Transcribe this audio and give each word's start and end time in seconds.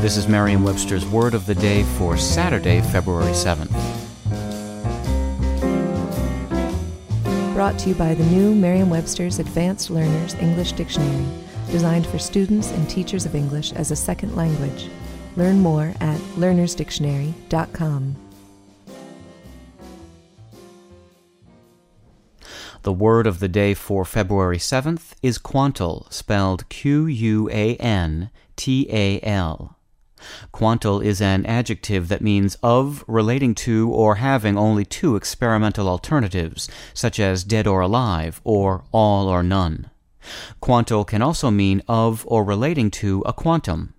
This 0.00 0.16
is 0.16 0.28
Merriam-Webster's 0.28 1.04
Word 1.04 1.34
of 1.34 1.44
the 1.44 1.56
Day 1.56 1.82
for 1.82 2.16
Saturday, 2.16 2.80
February 2.80 3.32
7th. 3.32 3.68
Brought 7.52 7.76
to 7.80 7.88
you 7.88 7.96
by 7.96 8.14
the 8.14 8.22
new 8.26 8.54
Merriam-Webster's 8.54 9.40
Advanced 9.40 9.90
Learners 9.90 10.34
English 10.34 10.70
Dictionary, 10.72 11.26
designed 11.72 12.06
for 12.06 12.16
students 12.16 12.70
and 12.70 12.88
teachers 12.88 13.26
of 13.26 13.34
English 13.34 13.72
as 13.72 13.90
a 13.90 13.96
second 13.96 14.36
language. 14.36 14.88
Learn 15.36 15.58
more 15.58 15.92
at 16.00 16.20
learnersdictionary.com. 16.36 18.16
The 22.82 22.92
word 22.92 23.26
of 23.26 23.40
the 23.40 23.48
day 23.48 23.74
for 23.74 24.04
February 24.04 24.58
7th 24.58 25.14
is 25.24 25.38
quantal, 25.38 26.10
spelled 26.12 26.68
Q 26.68 27.06
U 27.06 27.50
A 27.50 27.74
N 27.78 28.30
T 28.54 28.86
A 28.92 29.20
L. 29.22 29.74
Quantal 30.52 31.04
is 31.04 31.20
an 31.20 31.46
adjective 31.46 32.08
that 32.08 32.22
means 32.22 32.56
of, 32.62 33.04
relating 33.06 33.54
to, 33.56 33.90
or 33.90 34.16
having 34.16 34.56
only 34.56 34.84
two 34.84 35.16
experimental 35.16 35.88
alternatives, 35.88 36.68
such 36.94 37.18
as 37.20 37.44
dead 37.44 37.66
or 37.66 37.80
alive, 37.80 38.40
or 38.44 38.84
all 38.92 39.28
or 39.28 39.42
none. 39.42 39.90
Quantal 40.60 41.06
can 41.06 41.22
also 41.22 41.50
mean 41.50 41.82
of 41.88 42.24
or 42.26 42.44
relating 42.44 42.90
to 42.90 43.22
a 43.26 43.32
quantum. 43.32 43.94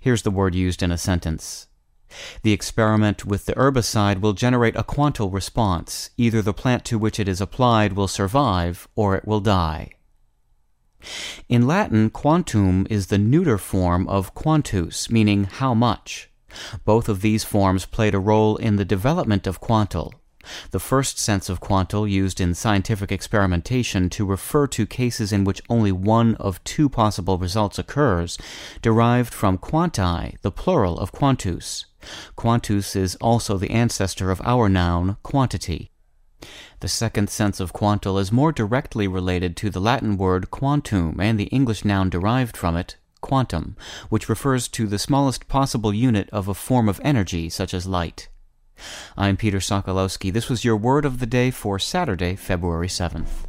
Here's 0.00 0.22
the 0.22 0.30
word 0.30 0.54
used 0.54 0.82
in 0.82 0.92
a 0.92 0.98
sentence. 0.98 1.66
The 2.42 2.52
experiment 2.52 3.24
with 3.24 3.46
the 3.46 3.54
herbicide 3.54 4.20
will 4.20 4.32
generate 4.32 4.76
a 4.76 4.82
quantal 4.82 5.32
response. 5.32 6.10
Either 6.16 6.42
the 6.42 6.52
plant 6.52 6.84
to 6.86 6.98
which 6.98 7.20
it 7.20 7.28
is 7.28 7.40
applied 7.40 7.92
will 7.92 8.08
survive, 8.08 8.88
or 8.96 9.16
it 9.16 9.26
will 9.26 9.40
die. 9.40 9.92
In 11.48 11.66
Latin, 11.66 12.10
quantum 12.10 12.86
is 12.90 13.06
the 13.06 13.18
neuter 13.18 13.58
form 13.58 14.06
of 14.08 14.34
quantus, 14.34 15.10
meaning 15.10 15.44
how 15.44 15.74
much. 15.74 16.30
Both 16.84 17.08
of 17.08 17.20
these 17.20 17.44
forms 17.44 17.86
played 17.86 18.14
a 18.14 18.18
role 18.18 18.56
in 18.56 18.76
the 18.76 18.84
development 18.84 19.46
of 19.46 19.60
quantal. 19.60 20.12
The 20.70 20.80
first 20.80 21.18
sense 21.18 21.48
of 21.48 21.60
quantal 21.60 22.10
used 22.10 22.40
in 22.40 22.54
scientific 22.54 23.12
experimentation 23.12 24.08
to 24.10 24.24
refer 24.24 24.66
to 24.68 24.86
cases 24.86 25.32
in 25.32 25.44
which 25.44 25.62
only 25.68 25.92
one 25.92 26.34
of 26.36 26.64
two 26.64 26.88
possible 26.88 27.36
results 27.36 27.78
occurs, 27.78 28.38
derived 28.80 29.34
from 29.34 29.58
quanti, 29.58 30.36
the 30.42 30.50
plural 30.50 30.98
of 30.98 31.12
quantus. 31.12 31.84
Quantus 32.36 32.96
is 32.96 33.16
also 33.16 33.58
the 33.58 33.70
ancestor 33.70 34.30
of 34.30 34.40
our 34.42 34.68
noun, 34.68 35.18
quantity. 35.22 35.89
The 36.80 36.88
second 36.88 37.30
sense 37.30 37.60
of 37.60 37.72
quantal 37.72 38.18
is 38.20 38.32
more 38.32 38.52
directly 38.52 39.06
related 39.06 39.56
to 39.58 39.70
the 39.70 39.80
Latin 39.80 40.16
word 40.16 40.50
quantum 40.50 41.20
and 41.20 41.38
the 41.38 41.44
English 41.44 41.84
noun 41.84 42.10
derived 42.10 42.56
from 42.56 42.76
it, 42.76 42.96
quantum, 43.20 43.76
which 44.08 44.28
refers 44.28 44.68
to 44.68 44.86
the 44.86 44.98
smallest 44.98 45.48
possible 45.48 45.92
unit 45.92 46.30
of 46.30 46.48
a 46.48 46.54
form 46.54 46.88
of 46.88 47.00
energy, 47.04 47.48
such 47.48 47.74
as 47.74 47.86
light. 47.86 48.28
I'm 49.16 49.36
Peter 49.36 49.58
Sokolowski. 49.58 50.32
This 50.32 50.48
was 50.48 50.64
your 50.64 50.76
word 50.76 51.04
of 51.04 51.18
the 51.18 51.26
day 51.26 51.50
for 51.50 51.78
Saturday, 51.78 52.36
February 52.36 52.88
7th. 52.88 53.46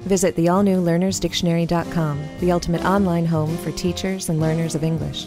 Visit 0.00 0.34
the 0.34 0.48
all 0.48 0.62
new 0.62 0.82
learnersdictionary.com, 0.82 2.28
the 2.40 2.50
ultimate 2.50 2.84
online 2.84 3.26
home 3.26 3.56
for 3.58 3.70
teachers 3.72 4.28
and 4.28 4.40
learners 4.40 4.74
of 4.74 4.82
English. 4.82 5.26